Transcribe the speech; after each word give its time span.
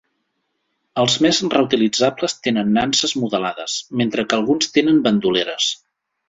Els 1.01 1.17
més 1.25 1.41
reutilitzables 1.55 2.35
tenen 2.47 2.71
nanses 2.79 3.13
modelades, 3.25 3.77
mentre 4.03 4.27
que 4.33 4.39
alguns 4.41 4.73
tenen 4.79 4.99
bandoleres. 5.11 5.71